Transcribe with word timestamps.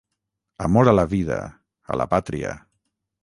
amor 0.67 0.89
a 0.91 0.95
la 0.99 1.05
vida, 1.11 1.37
a 1.95 1.99
la 2.03 2.09
pàtria 2.15 2.57